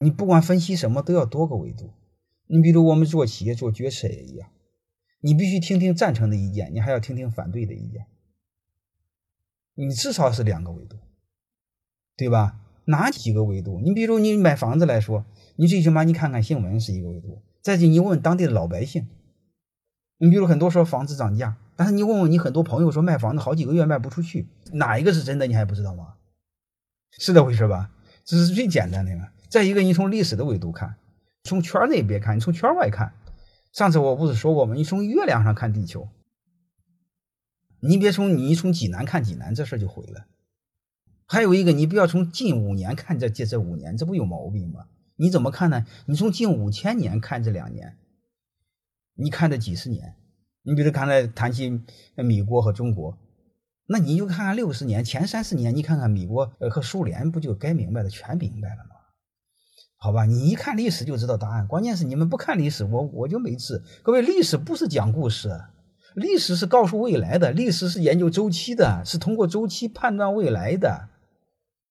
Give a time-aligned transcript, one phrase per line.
[0.00, 1.92] 你不管分析什么，都要多个维度。
[2.46, 4.48] 你比如我们做企业做决策也一样，
[5.20, 8.06] 你必须听听赞成的意见，你还要听听反对的意见。
[9.74, 10.96] 你至少是两个维度，
[12.16, 12.60] 对吧？
[12.86, 13.80] 哪几个维度？
[13.80, 15.26] 你比如你买房子来说，
[15.56, 19.08] 你最起码你看看新闻是一个维度，再就你问问当地的老百姓。
[20.16, 25.46] 你比如很多说房子涨价，但是你问问你很多朋友说卖房子好几个月卖不出去，哪一个是真的？
[25.46, 26.14] 你还不知道吗？
[27.12, 27.92] 是这回事吧？
[28.24, 29.28] 这是最简单的嘛。
[29.48, 30.96] 再一个，你从历史的维度看，
[31.42, 33.14] 从圈内别看，你从圈外看。
[33.72, 34.74] 上次我不是说过吗？
[34.74, 36.08] 你从月亮上看地球，
[37.80, 40.26] 你别从你从济南看济南，这事就毁了。
[41.26, 44.86] 还有一个，你不要从近五年看这这这五年，这不有毛病吗？
[45.16, 45.86] 你怎么看呢？
[46.06, 47.96] 你从近五千年看这两年，
[49.14, 50.14] 你看这几十年，
[50.62, 51.82] 你比如刚才谈起
[52.16, 53.18] 米国和中国。
[53.86, 58.96] 那你就看看六十年前三十年，你看看米国和苏联，不就该明白的全明白了吗？
[60.00, 61.66] 好吧，你一看历史就知道答案。
[61.66, 63.82] 关键是你们不看历史，我我就没治。
[64.04, 65.60] 各位，历史不是讲故事，
[66.14, 71.08] 历史是告诉未来的，历史是研究周期的，是通过周期判断未来的。